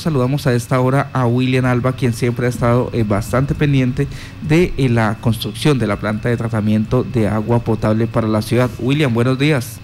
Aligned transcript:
Saludamos 0.00 0.46
a 0.46 0.54
esta 0.54 0.78
hora 0.78 1.10
a 1.12 1.26
William 1.26 1.64
Alba, 1.64 1.96
quien 1.96 2.12
siempre 2.12 2.46
ha 2.46 2.48
estado 2.48 2.88
eh, 2.92 3.02
bastante 3.02 3.56
pendiente 3.56 4.06
de 4.42 4.72
eh, 4.78 4.88
la 4.88 5.16
construcción 5.20 5.80
de 5.80 5.88
la 5.88 5.96
planta 5.96 6.28
de 6.28 6.36
tratamiento 6.36 7.02
de 7.02 7.26
agua 7.26 7.64
potable 7.64 8.06
para 8.06 8.28
la 8.28 8.40
ciudad. 8.40 8.70
William, 8.78 9.12
buenos 9.12 9.40
días. 9.40 9.80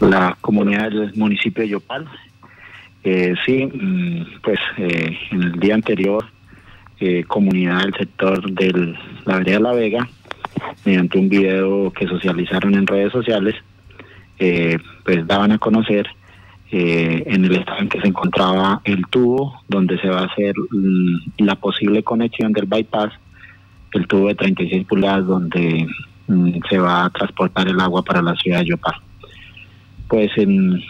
La 0.00 0.38
comunidad 0.40 0.88
del 0.88 1.12
municipio 1.14 1.62
de 1.62 1.68
Yopal. 1.68 2.08
Eh, 3.04 3.34
sí, 3.44 3.66
mm, 3.66 4.40
pues 4.42 4.58
en 4.78 5.42
el 5.42 5.60
día 5.60 5.74
anterior, 5.74 6.24
comunidad 7.28 7.82
del 7.82 7.92
sector 7.92 8.50
de 8.50 8.96
la 9.26 9.36
vereda 9.36 9.60
La 9.60 9.72
Vega, 9.74 10.08
mediante 10.86 11.18
un 11.18 11.28
video 11.28 11.92
que 11.92 12.06
socializaron 12.06 12.76
en 12.76 12.86
redes 12.86 13.12
sociales, 13.12 13.56
pues 14.38 15.26
daban 15.26 15.52
a 15.52 15.58
conocer 15.58 16.08
eh, 16.74 17.24
en 17.26 17.44
el 17.44 17.56
estado 17.56 17.80
en 17.80 17.88
que 17.90 18.00
se 18.00 18.08
encontraba 18.08 18.80
el 18.84 19.04
tubo 19.08 19.60
donde 19.68 20.00
se 20.00 20.08
va 20.08 20.20
a 20.20 20.24
hacer 20.24 20.54
la 21.36 21.54
posible 21.56 22.02
conexión 22.02 22.54
del 22.54 22.64
bypass, 22.64 23.12
el 23.92 24.06
tubo 24.06 24.28
de 24.28 24.36
36 24.36 24.86
pulgadas 24.86 25.26
donde 25.26 25.86
mm, 26.28 26.60
se 26.70 26.78
va 26.78 27.04
a 27.04 27.10
transportar 27.10 27.68
el 27.68 27.78
agua 27.78 28.02
para 28.02 28.22
la 28.22 28.34
ciudad 28.36 28.60
de 28.60 28.68
Yopal. 28.68 28.94
Pues 30.08 30.30
en, 30.38 30.82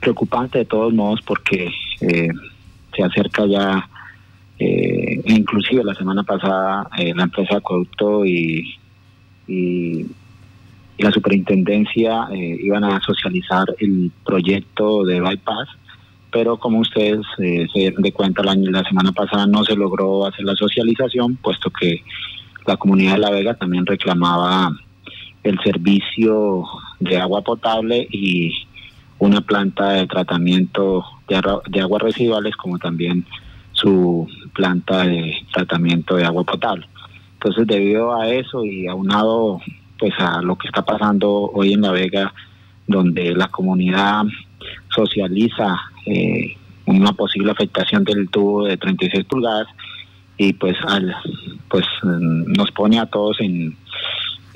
preocupante 0.00 0.60
de 0.60 0.64
todos 0.64 0.94
modos 0.94 1.20
porque 1.26 1.70
eh, 2.00 2.28
se 2.96 3.02
acerca 3.02 3.44
ya, 3.44 3.86
eh, 4.58 5.20
e 5.26 5.32
inclusive 5.34 5.84
la 5.84 5.94
semana 5.94 6.22
pasada 6.22 6.88
la 6.96 7.22
empresa 7.24 7.58
Acueducto 7.58 8.24
y, 8.24 8.78
y 9.46 10.06
la 10.98 11.10
superintendencia 11.10 12.28
eh, 12.32 12.58
iban 12.60 12.84
a 12.84 13.00
socializar 13.00 13.66
el 13.78 14.10
proyecto 14.24 15.04
de 15.04 15.20
bypass, 15.20 15.68
pero 16.30 16.58
como 16.58 16.80
ustedes 16.80 17.20
eh, 17.38 17.66
se 17.72 17.78
dieron 17.78 18.02
de 18.02 18.12
cuenta 18.12 18.42
la, 18.42 18.54
la 18.54 18.84
semana 18.84 19.12
pasada 19.12 19.46
no 19.46 19.64
se 19.64 19.76
logró 19.76 20.26
hacer 20.26 20.44
la 20.44 20.54
socialización, 20.54 21.36
puesto 21.36 21.70
que 21.70 22.02
la 22.66 22.76
comunidad 22.76 23.14
de 23.14 23.18
La 23.18 23.30
Vega 23.30 23.54
también 23.54 23.86
reclamaba 23.86 24.70
el 25.42 25.58
servicio 25.60 26.64
de 27.00 27.18
agua 27.18 27.42
potable 27.42 28.06
y 28.10 28.52
una 29.18 29.40
planta 29.40 29.90
de 29.90 30.06
tratamiento 30.06 31.04
de, 31.28 31.40
de 31.68 31.80
aguas 31.80 32.02
residuales 32.02 32.56
como 32.56 32.78
también 32.78 33.24
su 33.72 34.28
planta 34.54 35.04
de 35.04 35.34
tratamiento 35.52 36.16
de 36.16 36.24
agua 36.24 36.44
potable. 36.44 36.86
Entonces, 37.34 37.66
debido 37.66 38.14
a 38.14 38.28
eso 38.28 38.64
y 38.64 38.86
aunado 38.86 39.60
pues 40.02 40.18
a 40.18 40.42
lo 40.42 40.56
que 40.56 40.66
está 40.66 40.82
pasando 40.82 41.30
hoy 41.54 41.74
en 41.74 41.82
La 41.82 41.92
Vega, 41.92 42.34
donde 42.88 43.36
la 43.36 43.46
comunidad 43.46 44.24
socializa 44.92 45.80
eh, 46.06 46.56
una 46.86 47.12
posible 47.12 47.52
afectación 47.52 48.02
del 48.02 48.28
tubo 48.28 48.64
de 48.64 48.76
36 48.76 49.24
pulgadas 49.26 49.68
y 50.36 50.54
pues 50.54 50.76
al, 50.88 51.14
pues 51.68 51.86
nos 52.02 52.72
pone 52.72 52.98
a 52.98 53.06
todos 53.06 53.40
en 53.42 53.76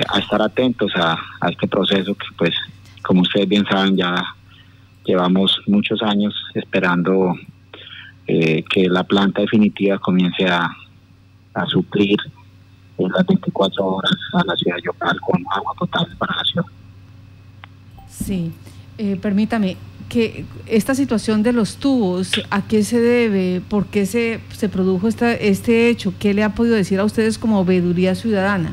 a 0.08 0.18
estar 0.18 0.42
atentos 0.42 0.90
a, 0.96 1.16
este 1.48 1.68
proceso 1.68 2.16
que 2.16 2.26
pues 2.36 2.50
como 3.02 3.20
ustedes 3.20 3.48
bien 3.48 3.64
saben 3.70 3.96
ya 3.96 4.20
llevamos 5.04 5.60
muchos 5.68 6.02
años 6.02 6.34
esperando 6.54 7.36
eh, 8.26 8.64
que 8.68 8.88
la 8.88 9.04
planta 9.04 9.42
definitiva 9.42 9.96
comience 9.98 10.44
a, 10.48 10.68
a 11.54 11.66
suplir 11.66 12.16
en 12.98 13.12
las 13.12 13.26
24 13.26 13.86
horas 13.86 14.12
a 14.32 14.44
la 14.44 14.56
ciudad 14.56 14.76
de 14.76 14.82
Yopal 14.82 15.20
con 15.20 15.44
agua 15.50 15.74
potable 15.78 16.14
para 16.16 16.36
la 16.36 16.44
ciudad. 16.44 16.66
Sí, 18.08 18.52
eh, 18.98 19.16
permítame, 19.20 19.76
que 20.08 20.44
esta 20.66 20.94
situación 20.94 21.42
de 21.42 21.52
los 21.52 21.76
tubos, 21.76 22.32
¿a 22.50 22.62
qué 22.62 22.82
se 22.82 23.00
debe? 23.00 23.60
¿Por 23.60 23.86
qué 23.86 24.06
se, 24.06 24.40
se 24.50 24.68
produjo 24.68 25.08
esta, 25.08 25.32
este 25.32 25.88
hecho? 25.88 26.14
¿Qué 26.18 26.32
le 26.32 26.44
ha 26.44 26.54
podido 26.54 26.76
decir 26.76 27.00
a 27.00 27.04
ustedes 27.04 27.38
como 27.38 27.64
veeduría 27.64 28.14
ciudadana? 28.14 28.72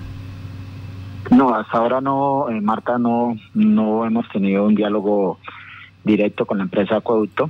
No, 1.31 1.53
hasta 1.55 1.77
ahora 1.77 2.01
no, 2.01 2.49
eh, 2.49 2.61
Marta, 2.61 2.97
no, 2.97 3.35
no 3.53 4.05
hemos 4.05 4.27
tenido 4.29 4.65
un 4.65 4.75
diálogo 4.75 5.39
directo 6.03 6.45
con 6.45 6.57
la 6.57 6.65
empresa 6.65 6.97
Acueducto. 6.97 7.49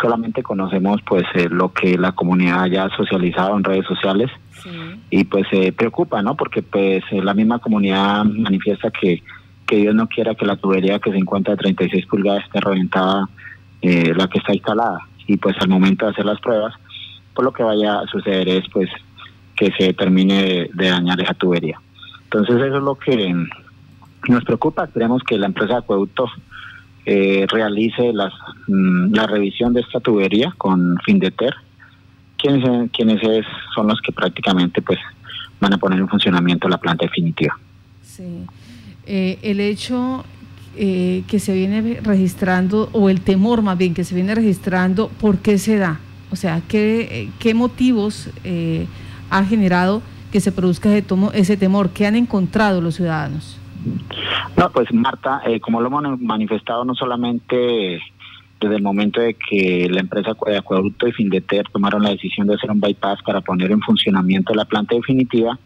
Solamente 0.00 0.42
conocemos 0.42 1.00
pues 1.02 1.24
eh, 1.34 1.48
lo 1.50 1.72
que 1.72 1.98
la 1.98 2.12
comunidad 2.12 2.66
ya 2.66 2.84
ha 2.84 2.96
socializado 2.96 3.56
en 3.56 3.64
redes 3.64 3.86
sociales 3.86 4.30
y 5.10 5.24
pues 5.24 5.46
se 5.50 5.72
preocupa, 5.72 6.20
¿no? 6.22 6.36
Porque 6.36 6.62
pues 6.62 7.02
eh, 7.10 7.22
la 7.22 7.34
misma 7.34 7.58
comunidad 7.58 8.24
manifiesta 8.24 8.90
que, 8.90 9.22
que 9.66 9.76
Dios 9.76 9.94
no 9.94 10.08
quiera 10.08 10.34
que 10.34 10.46
la 10.46 10.56
tubería 10.56 10.98
que 10.98 11.10
se 11.10 11.16
encuentra 11.16 11.54
de 11.54 11.62
36 11.62 12.06
pulgadas 12.06 12.44
esté 12.44 12.60
reventada, 12.60 13.28
eh, 13.80 14.12
la 14.16 14.28
que 14.28 14.38
está 14.38 14.54
instalada. 14.54 15.00
Y 15.26 15.36
pues 15.36 15.56
al 15.60 15.68
momento 15.68 16.04
de 16.04 16.12
hacer 16.12 16.24
las 16.24 16.40
pruebas, 16.40 16.74
pues 17.34 17.44
lo 17.44 17.52
que 17.52 17.62
vaya 17.62 18.00
a 18.00 18.06
suceder 18.06 18.48
es 18.48 18.64
pues 18.72 18.90
que 19.56 19.72
se 19.72 19.92
termine 19.94 20.68
de, 20.72 20.88
dañar 20.88 21.20
esa 21.20 21.34
tubería. 21.34 21.80
Entonces 22.24 22.56
eso 22.56 22.76
es 22.76 22.82
lo 22.82 22.94
que 22.94 23.34
nos 24.28 24.44
preocupa. 24.44 24.84
Esperemos 24.84 25.22
que 25.22 25.38
la 25.38 25.46
empresa 25.46 25.74
de 25.74 25.78
acueducto 25.80 26.26
eh, 27.10 27.46
realice 27.48 28.12
las, 28.12 28.34
mm, 28.66 29.14
la 29.14 29.26
revisión 29.26 29.72
de 29.72 29.80
esta 29.80 29.98
tubería 29.98 30.52
con 30.58 30.98
fin 31.06 31.18
de 31.18 31.30
ter 31.30 31.54
quienes, 32.36 32.90
quienes 32.90 33.22
son 33.74 33.88
los 33.88 33.98
que 34.02 34.12
prácticamente 34.12 34.82
pues 34.82 34.98
van 35.58 35.72
a 35.72 35.78
poner 35.78 36.00
en 36.00 36.08
funcionamiento 36.08 36.68
la 36.68 36.76
planta 36.76 37.06
definitiva. 37.06 37.58
Sí. 38.02 38.44
Eh, 39.06 39.38
el 39.40 39.58
hecho 39.60 40.26
eh, 40.76 41.22
que 41.28 41.38
se 41.38 41.54
viene 41.54 41.98
registrando, 42.02 42.90
o 42.92 43.08
el 43.08 43.22
temor 43.22 43.62
más 43.62 43.78
bien 43.78 43.94
que 43.94 44.04
se 44.04 44.14
viene 44.14 44.34
registrando, 44.34 45.08
¿por 45.08 45.38
qué 45.38 45.56
se 45.56 45.78
da? 45.78 46.00
O 46.30 46.36
sea, 46.36 46.60
¿qué, 46.68 47.30
qué 47.38 47.54
motivos 47.54 48.28
eh, 48.44 48.86
ha 49.30 49.44
generado 49.44 50.02
que 50.30 50.40
se 50.40 50.52
produzca 50.52 50.90
ese, 50.90 51.00
tomo, 51.00 51.32
ese 51.32 51.56
temor? 51.56 51.88
¿Qué 51.88 52.06
han 52.06 52.16
encontrado 52.16 52.82
los 52.82 52.96
ciudadanos? 52.96 53.56
No, 54.56 54.70
pues 54.70 54.92
Marta, 54.92 55.42
como 55.60 55.80
lo 55.80 55.86
hemos 55.86 56.20
manifestado 56.20 56.84
no 56.84 56.94
solamente 56.94 58.00
desde 58.60 58.76
el 58.76 58.82
momento 58.82 59.20
de 59.20 59.34
que 59.34 59.88
la 59.90 60.00
empresa 60.00 60.32
Acueducto 60.32 61.06
y 61.06 61.12
Findeter 61.12 61.66
tomaron 61.72 62.02
la 62.02 62.10
decisión 62.10 62.46
de 62.46 62.54
hacer 62.54 62.70
un 62.70 62.80
bypass 62.80 63.22
para 63.22 63.40
poner 63.40 63.70
en 63.70 63.80
funcionamiento 63.80 64.54
la 64.54 64.64
planta 64.64 64.96
definitiva, 64.96 65.58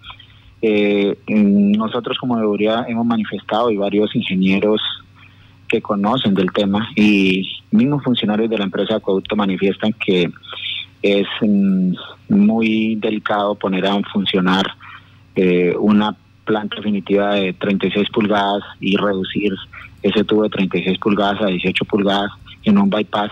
eh, 0.60 1.16
nosotros 1.26 2.18
como 2.18 2.36
debería 2.36 2.84
hemos 2.86 3.06
manifestado 3.06 3.70
y 3.70 3.76
varios 3.76 4.14
ingenieros 4.14 4.80
que 5.68 5.80
conocen 5.80 6.34
del 6.34 6.52
tema 6.52 6.88
y 6.94 7.48
mismos 7.70 8.04
funcionarios 8.04 8.50
de 8.50 8.58
la 8.58 8.64
empresa 8.64 8.96
Acueducto 8.96 9.36
manifiestan 9.36 9.92
que 9.94 10.30
es 11.00 11.26
mm, 11.40 11.94
muy 12.28 12.96
delicado 12.96 13.54
poner 13.54 13.86
a 13.86 13.98
funcionar 14.12 14.66
eh, 15.34 15.74
una 15.78 16.14
planta 16.44 16.76
definitiva 16.76 17.34
de 17.34 17.52
36 17.52 18.08
pulgadas 18.10 18.62
y 18.80 18.96
reducir 18.96 19.52
ese 20.02 20.24
tubo 20.24 20.42
de 20.44 20.50
36 20.50 20.98
pulgadas 20.98 21.40
a 21.42 21.46
18 21.46 21.84
pulgadas 21.84 22.30
en 22.64 22.78
un 22.78 22.90
bypass 22.90 23.30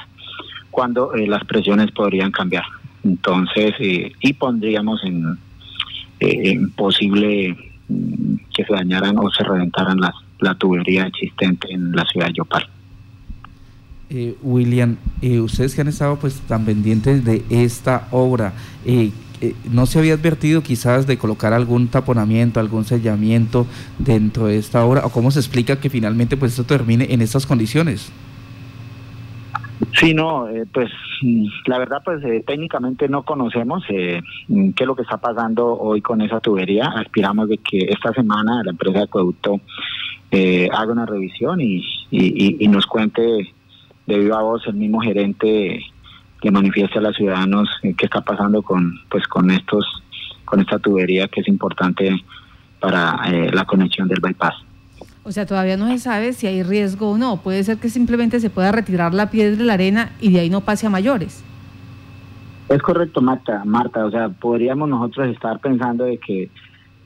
cuando 0.70 1.14
eh, 1.14 1.26
las 1.26 1.44
presiones 1.44 1.90
podrían 1.90 2.30
cambiar. 2.30 2.64
Entonces, 3.04 3.74
eh, 3.80 4.12
y 4.20 4.32
pondríamos 4.34 5.02
en, 5.04 5.38
eh, 6.20 6.58
posible 6.76 7.56
mm, 7.88 8.34
que 8.54 8.64
se 8.64 8.72
dañaran 8.72 9.18
o 9.18 9.30
se 9.30 9.42
reventaran 9.42 10.00
las, 10.00 10.14
la 10.38 10.54
tubería 10.54 11.06
existente 11.06 11.72
en 11.72 11.92
la 11.92 12.04
ciudad 12.04 12.28
de 12.28 12.34
Yopal. 12.34 12.68
William, 14.42 14.96
ustedes 15.22 15.72
que 15.72 15.82
han 15.82 15.86
estado 15.86 16.16
pues 16.16 16.40
tan 16.40 16.64
pendientes 16.64 17.24
de 17.24 17.44
esta 17.48 18.08
obra, 18.10 18.54
¿no 19.70 19.86
se 19.86 19.98
había 19.98 20.14
advertido 20.14 20.62
quizás 20.62 21.06
de 21.06 21.18
colocar 21.18 21.52
algún 21.52 21.88
taponamiento, 21.88 22.60
algún 22.60 22.84
sellamiento 22.84 23.66
dentro 23.98 24.46
de 24.46 24.58
esta 24.58 24.84
obra? 24.84 25.06
¿O 25.06 25.10
cómo 25.10 25.30
se 25.30 25.40
explica 25.40 25.80
que 25.80 25.90
finalmente 25.90 26.36
pues 26.36 26.52
esto 26.52 26.64
termine 26.64 27.12
en 27.12 27.22
estas 27.22 27.46
condiciones? 27.46 28.12
Sí, 29.98 30.14
no, 30.14 30.48
eh, 30.48 30.66
pues 30.72 30.90
la 31.66 31.78
verdad, 31.78 32.02
pues 32.04 32.22
eh, 32.24 32.44
técnicamente 32.46 33.08
no 33.08 33.22
conocemos 33.22 33.82
eh, 33.88 34.22
qué 34.48 34.84
es 34.84 34.86
lo 34.86 34.94
que 34.94 35.02
está 35.02 35.16
pasando 35.16 35.78
hoy 35.78 36.00
con 36.00 36.20
esa 36.20 36.40
tubería. 36.40 36.86
Aspiramos 36.86 37.48
de 37.48 37.58
que 37.58 37.78
esta 37.88 38.12
semana 38.12 38.62
la 38.62 38.70
empresa 38.70 38.98
de 38.98 39.04
acueducto 39.04 39.60
haga 40.72 40.92
una 40.92 41.06
revisión 41.06 41.60
y, 41.60 41.82
y, 42.10 42.68
nos 42.68 42.86
cuente 42.86 43.52
de 44.06 44.18
viva 44.18 44.40
voz 44.42 44.64
el 44.68 44.74
mismo 44.74 45.00
gerente 45.00 45.80
que 46.40 46.50
manifieste 46.50 46.98
a 46.98 47.02
los 47.02 47.16
ciudadanos 47.16 47.68
qué 47.82 48.06
está 48.06 48.20
pasando 48.20 48.62
con, 48.62 48.98
pues, 49.10 49.26
con 49.26 49.50
estos, 49.50 49.84
con 50.44 50.60
esta 50.60 50.78
tubería 50.78 51.28
que 51.28 51.40
es 51.40 51.48
importante 51.48 52.24
para 52.80 53.20
la 53.52 53.64
conexión 53.66 54.08
del 54.08 54.20
bypass. 54.20 54.54
O 55.22 55.32
sea, 55.32 55.44
todavía 55.44 55.76
no 55.76 55.88
se 55.88 55.98
sabe 55.98 56.32
si 56.32 56.46
hay 56.46 56.62
riesgo 56.62 57.10
o 57.10 57.18
no. 57.18 57.42
Puede 57.42 57.62
ser 57.62 57.76
que 57.76 57.90
simplemente 57.90 58.40
se 58.40 58.48
pueda 58.48 58.72
retirar 58.72 59.12
la 59.12 59.30
piedra 59.30 59.56
de 59.56 59.64
la 59.64 59.74
arena 59.74 60.12
y 60.20 60.32
de 60.32 60.40
ahí 60.40 60.50
no 60.50 60.62
pase 60.62 60.86
a 60.86 60.90
mayores. 60.90 61.44
Es 62.70 62.80
correcto, 62.80 63.20
Marta. 63.20 63.62
Marta, 63.64 64.06
o 64.06 64.10
sea, 64.10 64.28
podríamos 64.30 64.88
nosotros 64.88 65.28
estar 65.28 65.58
pensando 65.58 66.04
de 66.04 66.18
que 66.18 66.50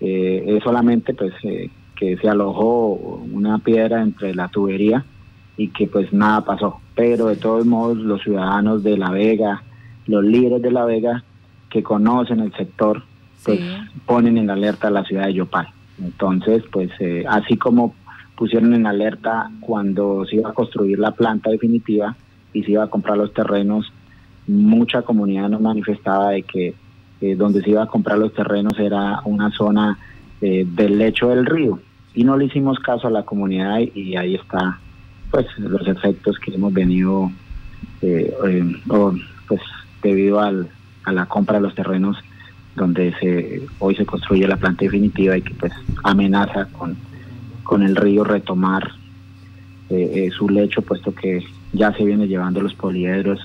eh, 0.01 0.45
es 0.47 0.63
solamente 0.63 1.15
pues 1.15 1.33
eh, 1.43 1.71
que 1.97 2.17
se 2.19 2.29
alojó 2.29 2.93
una 3.33 3.59
piedra 3.59 4.03
entre 4.03 4.35
la 4.35 4.49
tubería 4.49 5.05
y 5.56 5.69
que 5.69 5.87
pues 5.87 6.12
nada 6.12 6.45
pasó. 6.45 6.81
Pero 6.95 7.27
de 7.27 7.37
todos 7.37 7.67
modos 7.67 7.99
los 7.99 8.23
ciudadanos 8.23 8.83
de 8.83 8.97
La 8.97 9.11
Vega, 9.11 9.62
los 10.06 10.25
líderes 10.25 10.62
de 10.62 10.71
La 10.71 10.85
Vega 10.85 11.23
que 11.71 11.83
conocen 11.83 12.41
el 12.41 12.53
sector, 12.55 13.03
pues 13.45 13.61
ponen 14.06 14.39
en 14.39 14.51
alerta 14.51 14.89
a 14.89 14.91
la 14.91 15.05
ciudad 15.05 15.27
de 15.27 15.35
Yopal. 15.35 15.69
Entonces, 16.03 16.62
pues 16.73 16.91
eh, 17.01 17.25
así 17.29 17.56
como 17.56 17.95
pusieron 18.37 18.75
en 18.75 18.87
alerta 18.87 19.51
cuando 19.61 20.25
se 20.27 20.37
iba 20.37 20.51
a 20.51 20.55
construir 20.55 20.99
la 20.99 21.12
planta 21.12 21.51
definitiva 21.51 22.17
y 22.53 22.62
se 22.65 22.73
iba 22.73 22.85
a 22.85 22.89
comprar 22.89 23.17
los 23.17 23.33
terrenos, 23.33 23.93
mucha 24.47 25.03
comunidad 25.03 25.49
nos 25.49 25.61
manifestaba 25.61 26.31
de 26.31 26.43
que 26.43 26.75
eh, 27.21 27.37
donde 27.37 27.62
se 27.62 27.71
iba 27.71 27.83
a 27.83 27.87
comprar 27.87 28.19
los 28.19 28.35
terrenos 28.35 28.79
era 28.79 29.21
una 29.25 29.50
zona 29.50 29.99
eh, 30.41 30.67
del 30.67 30.99
lecho 30.99 31.29
del 31.29 31.47
río 31.47 31.79
y 32.15 32.25
no 32.25 32.37
le 32.37 32.47
hicimos 32.47 32.79
caso 32.79 33.09
a 33.09 33.11
la 33.11 33.25
comunidad 33.25 33.79
y, 33.95 34.17
ahí 34.17 34.35
está 34.35 34.79
pues 35.35 35.47
los 35.59 35.85
efectos 35.89 36.39
que 36.39 36.55
hemos 36.55 36.73
venido 36.73 37.29
eh, 38.03 38.33
pues 39.49 39.61
debido 40.01 40.39
al, 40.39 40.69
a 41.03 41.11
la 41.11 41.27
compra 41.27 41.57
de 41.57 41.63
los 41.63 41.75
terrenos 41.75 42.17
donde 42.77 43.13
se 43.19 43.67
hoy 43.81 43.97
se 43.97 44.07
construye 44.07 44.47
la 44.47 44.57
planta 44.57 44.85
definitiva 44.85 45.37
y 45.37 45.43
que 45.43 45.53
pues 45.55 45.73
amenaza 46.05 46.67
con, 46.67 46.97
con 47.65 47.83
el 47.83 47.97
río 47.97 48.23
retomar 48.23 48.93
su 50.37 50.49
lecho 50.49 50.83
puesto 50.83 51.13
que 51.13 51.45
ya 51.73 51.93
se 51.93 52.05
viene 52.05 52.29
llevando 52.29 52.61
los 52.61 52.75
poliedros 52.75 53.41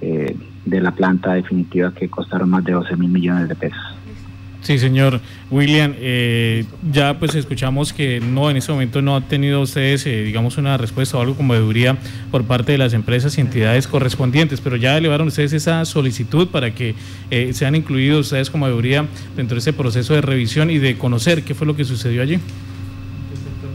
eh, 0.00 0.36
de 0.64 0.80
la 0.80 0.92
planta 0.92 1.34
definitiva 1.34 1.92
que 1.92 2.08
costaron 2.08 2.50
más 2.50 2.64
de 2.64 2.72
12 2.72 2.96
mil 2.96 3.10
millones 3.10 3.48
de 3.48 3.56
pesos. 3.56 3.87
Sí, 4.60 4.78
señor 4.78 5.20
William, 5.50 5.94
eh, 5.98 6.64
ya 6.90 7.18
pues 7.18 7.34
escuchamos 7.34 7.92
que 7.92 8.20
no, 8.20 8.50
en 8.50 8.56
este 8.56 8.72
momento 8.72 9.00
no 9.00 9.16
han 9.16 9.22
tenido 9.22 9.60
ustedes, 9.60 10.04
eh, 10.06 10.24
digamos, 10.24 10.58
una 10.58 10.76
respuesta 10.76 11.16
o 11.16 11.20
algo 11.20 11.36
como 11.36 11.54
debería 11.54 11.96
por 12.30 12.44
parte 12.44 12.72
de 12.72 12.78
las 12.78 12.92
empresas 12.92 13.38
y 13.38 13.40
entidades 13.40 13.86
correspondientes, 13.86 14.60
pero 14.60 14.76
ya 14.76 14.98
elevaron 14.98 15.28
ustedes 15.28 15.52
esa 15.52 15.84
solicitud 15.84 16.48
para 16.48 16.74
que 16.74 16.94
sean 17.52 17.76
incluidos 17.76 18.26
ustedes 18.26 18.50
como 18.50 18.66
debería 18.66 19.06
dentro 19.36 19.54
de 19.54 19.60
ese 19.60 19.72
proceso 19.72 20.14
de 20.14 20.22
revisión 20.22 20.70
y 20.70 20.78
de 20.78 20.98
conocer 20.98 21.44
qué 21.44 21.54
fue 21.54 21.66
lo 21.66 21.76
que 21.76 21.84
sucedió 21.84 22.20
allí. 22.22 22.38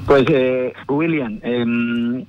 Pues, 0.05 0.25
William, 0.89 1.39
em, 1.43 2.25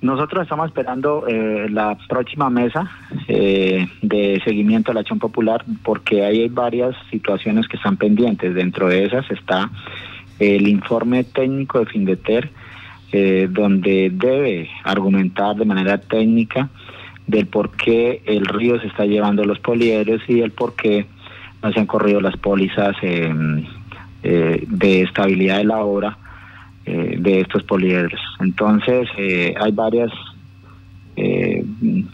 nosotros 0.00 0.42
estamos 0.42 0.68
esperando 0.68 1.26
eh, 1.26 1.66
la 1.70 1.98
próxima 2.08 2.48
mesa 2.50 2.88
eh, 3.26 3.86
de 4.00 4.40
seguimiento 4.44 4.90
a 4.90 4.94
la 4.94 5.00
acción 5.00 5.18
popular 5.18 5.64
porque 5.82 6.24
hay 6.24 6.48
varias 6.48 6.94
situaciones 7.10 7.66
que 7.66 7.76
están 7.76 7.96
pendientes. 7.96 8.54
Dentro 8.54 8.88
de 8.88 9.04
esas 9.04 9.28
está 9.30 9.70
el 10.38 10.68
informe 10.68 11.24
técnico 11.24 11.80
de 11.80 11.86
Findeter, 11.86 12.50
eh, 13.10 13.48
donde 13.50 14.10
debe 14.12 14.70
argumentar 14.84 15.56
de 15.56 15.64
manera 15.64 15.98
técnica 15.98 16.68
del 17.26 17.46
por 17.46 17.72
qué 17.72 18.22
el 18.24 18.46
río 18.46 18.80
se 18.80 18.86
está 18.86 19.04
llevando 19.04 19.44
los 19.44 19.58
poliedros 19.58 20.22
y 20.28 20.42
el 20.42 20.52
por 20.52 20.76
qué 20.76 21.06
no 21.60 21.72
se 21.72 21.80
han 21.80 21.86
corrido 21.86 22.20
las 22.20 22.36
pólizas 22.36 22.94
de 23.02 25.02
estabilidad 25.02 25.58
de 25.58 25.64
la 25.64 25.78
obra 25.78 26.16
eh, 26.90 27.16
de 27.18 27.40
estos 27.40 27.64
poliedros. 27.64 28.18
Entonces, 28.40 29.06
eh, 29.18 29.54
hay 29.60 29.72
varias 29.72 30.10
eh, 31.16 31.62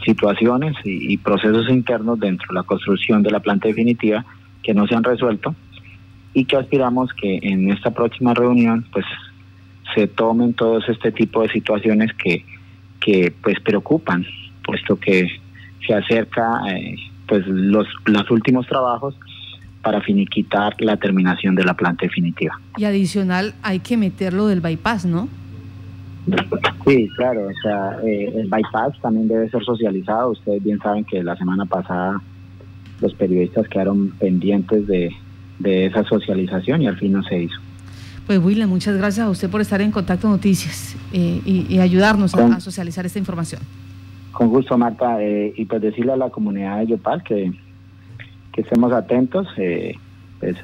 situaciones 0.05 0.75
y, 0.83 1.17
procesos 1.19 1.69
internos 1.69 2.19
dentro 2.19 2.49
de 2.49 2.55
la 2.55 2.65
construcción 2.65 3.23
de 3.23 3.31
la 3.31 3.39
planta 3.39 3.69
definitiva 3.69 4.25
que 4.65 4.75
no 4.75 4.89
se 4.89 4.97
han 4.97 5.05
resuelto 5.05 5.55
y 6.33 6.45
que 6.45 6.57
aspiramos 6.57 7.13
que 7.13 7.39
en 7.41 7.71
esta 7.71 7.93
próxima 7.93 8.35
reunión 8.35 8.85
pues 8.91 9.05
se 9.95 10.09
tomen 10.09 10.55
todos 10.55 10.89
este 10.89 11.13
tipo 11.13 11.43
de 11.43 11.51
situaciones 11.51 12.13
que, 12.15 12.45
que 12.99 13.33
pues 13.45 13.61
preocupan, 13.61 14.27
puesto 14.65 14.99
que 14.99 15.29
se 15.87 15.95
acerca 15.95 16.51
pues 17.29 17.47
los, 17.47 17.87
los 18.07 18.29
últimos 18.29 18.67
trabajos 18.67 19.15
para 19.85 20.01
finiquitar 20.01 20.75
la 20.81 20.97
terminación 20.97 21.55
de 21.55 21.63
la 21.63 21.75
planta 21.75 22.07
definitiva. 22.07 22.59
Y 22.77 22.85
adicional 22.85 23.55
hay 23.63 23.79
que 23.81 23.97
meterlo 23.97 24.49
del 24.49 24.61
bypass, 24.61 25.05
¿no? 25.05 25.29
Sí, 26.87 27.09
claro, 27.17 27.47
o 27.47 27.63
sea, 27.63 27.99
eh, 28.03 28.33
el 28.35 28.49
bypass 28.49 28.99
también 29.01 29.29
debe 29.29 29.49
ser 29.51 29.63
socializado. 29.63 30.31
Ustedes 30.31 30.65
bien 30.65 30.79
saben 30.79 31.05
que 31.05 31.23
la 31.23 31.37
semana 31.37 31.67
pasada 31.67 32.21
los 33.01 33.15
periodistas 33.15 33.69
quedaron 33.69 34.11
pendientes 34.19 34.87
de, 34.87 35.15
esa 35.63 36.05
socialización 36.05 36.83
y 36.83 36.89
al 36.89 36.97
fin 36.97 37.13
no 37.13 37.23
se 37.23 37.45
hizo. 37.45 37.57
Pues 38.27 38.39
William, 38.39 38.69
muchas 38.69 38.97
gracias 38.97 39.27
a 39.27 39.31
usted 39.31 39.51
por 39.51 39.61
estar 39.61 39.81
en 39.81 39.91
Contacto 39.91 40.29
Noticias 40.29 40.97
eh, 41.13 41.41
y, 41.45 41.79
ayudarnos 41.79 42.35
a, 42.35 42.61
socializar 42.61 43.05
esta 43.07 43.19
información. 43.19 43.61
Con 44.33 44.49
gusto, 44.49 44.77
Marta, 44.77 45.23
eh, 45.23 45.53
y 45.57 45.65
pues 45.67 45.81
decirle 45.81 46.13
a 46.13 46.17
la 46.17 46.31
comunidad 46.31 46.81
de 46.81 46.87
Yopal 46.89 47.23
que 47.23 47.53
que 48.55 48.61
estemos 48.61 48.93
atentos 48.93 49.49
eh, 49.57 49.97
pues 50.39 50.57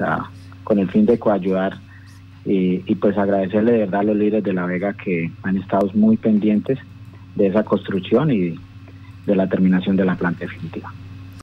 con 0.64 0.78
el 0.78 0.88
fin 0.88 1.06
de 1.06 1.18
coayudar 1.18 1.74
y, 2.44 2.82
y 2.86 2.94
pues 2.94 3.18
agradecerle 3.18 3.72
de 3.72 3.78
verdad 3.78 4.00
a 4.00 4.04
los 4.04 4.16
líderes 4.16 4.44
de 4.44 4.52
La 4.52 4.64
Vega 4.64 4.94
que 4.94 5.30
han 5.42 5.56
estado 5.56 5.90
muy 5.94 6.16
pendientes 6.16 6.78
de 7.34 7.48
esa 7.48 7.64
construcción 7.64 8.30
y 8.30 8.54
de 9.26 9.36
la 9.36 9.48
terminación 9.48 9.96
de 9.96 10.04
la 10.04 10.14
planta 10.14 10.40
definitiva. 10.40 10.92